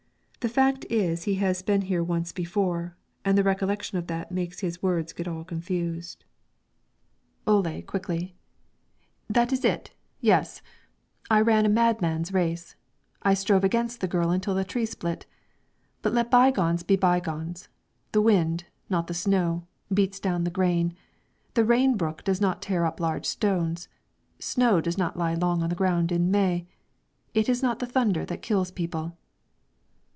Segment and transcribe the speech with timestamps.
[0.41, 4.61] The fact is he has been here once before, and the recollection of that makes
[4.61, 6.25] his words get all confused."
[7.45, 8.33] Ole, quickly:
[9.29, 10.63] "That is it, yes;
[11.29, 12.75] I ran a madman's race.
[13.21, 15.27] I strove against the girl until the tree split.
[16.01, 17.69] But let by gones be by gones;
[18.11, 20.95] the wind, not the snow, beats down the grain;
[21.53, 23.87] the rain brook does not tear up large stones;
[24.39, 26.65] snow does not lie long on the ground in May;
[27.35, 29.15] it is not the thunder that kills people."